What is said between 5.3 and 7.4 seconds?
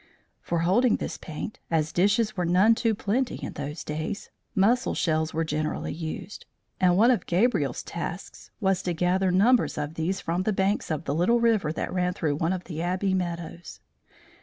were generally used; and one of